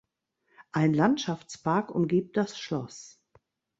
Ein 0.71 0.95
Landschaftspark 0.95 1.91
umgibt 1.93 2.35
das 2.35 2.57
Schloss. 2.57 3.21